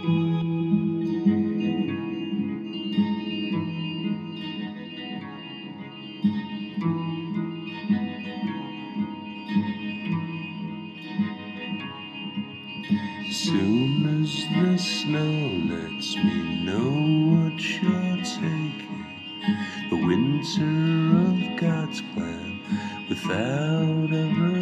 Soon 0.00 0.62
as 14.22 14.46
the 14.54 14.78
snow 14.78 15.32
lets 15.68 16.16
me 16.16 16.64
know 16.64 16.90
what 17.32 17.60
you're 17.60 18.24
taking, 18.24 19.06
the 19.90 19.96
winter 19.96 21.18
of 21.18 21.60
God's 21.60 22.02
plan 22.14 22.60
without 23.08 24.12
ever. 24.12 24.59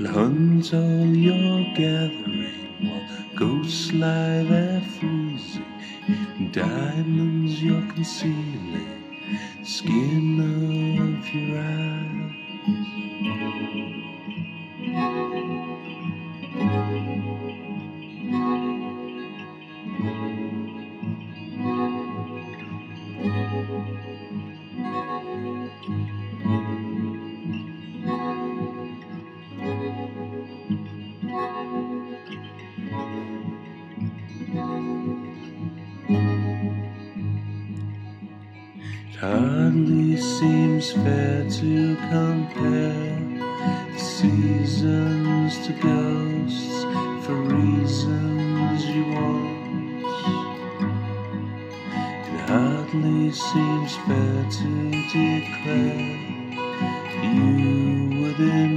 Hunt 0.00 0.74
all 0.74 1.06
your 1.06 1.64
gathering 1.74 2.68
while 2.80 3.02
ghosts 3.36 3.92
lie 3.92 4.42
there 4.44 4.80
freezing. 4.98 6.50
Diamonds 6.52 7.62
you're 7.62 7.82
concealing, 7.92 9.04
skin 9.62 10.40
of 11.20 11.34
your 11.34 11.58
eyes. 11.60 11.89
Hardly 39.20 40.16
seems 40.16 40.92
fair 40.92 41.44
to 41.50 41.94
compare 42.08 43.18
the 43.92 43.98
seasons 43.98 45.58
to 45.66 45.74
ghosts 45.74 46.84
for 47.26 47.34
reasons 47.34 48.86
you 48.86 49.04
want. 49.12 50.04
It 52.32 52.40
hardly 52.48 53.30
seems 53.30 53.96
fair 54.06 54.40
to 54.58 54.68
declare 55.12 56.16
you 57.22 58.22
wouldn't 58.22 58.69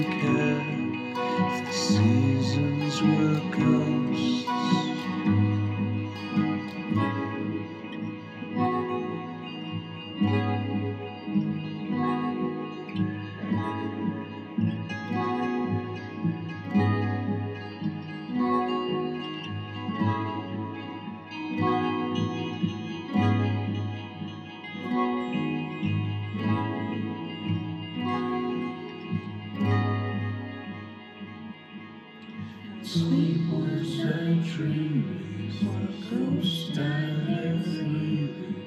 Sleep 32.93 33.41
was 33.51 34.01
a 34.01 34.35
dream, 34.53 35.49
a 35.63 36.13
ghost 36.13 36.77
and 36.77 37.39
everything. 37.43 38.62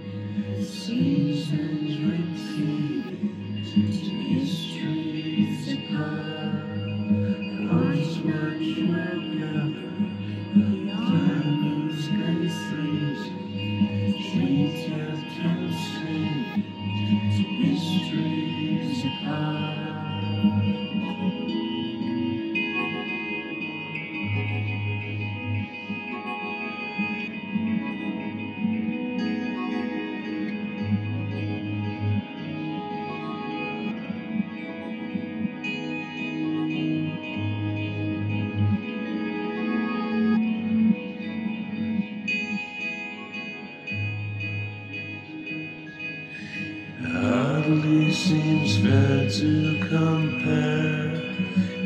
To 49.28 49.76
compare 49.88 51.20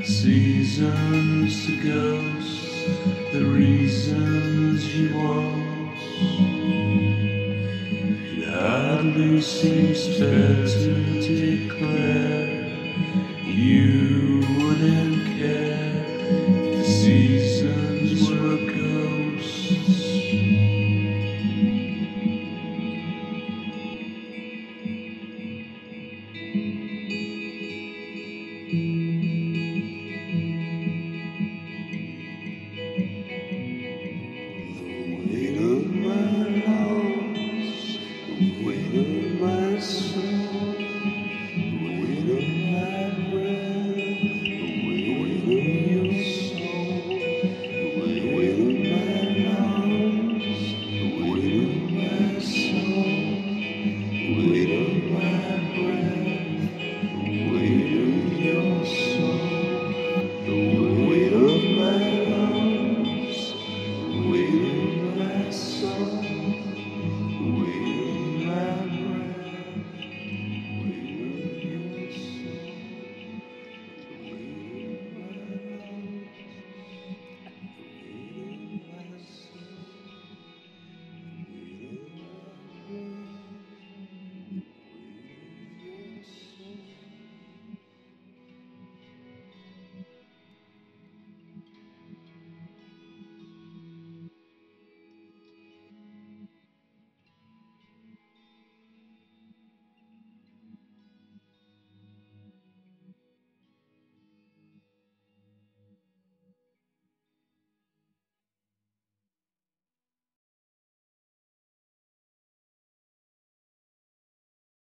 seasons 0.05 1.67
to 1.67 1.83
ghosts, 1.83 2.85
the 3.33 3.43
reasons 3.47 4.95
you 4.95 5.17
want. 5.17 5.97
It 8.37 8.47
hardly 8.47 9.41
seems 9.41 10.19
fair 10.19 10.67
to 10.67 11.27
declare 11.27 12.69
you 13.47 14.30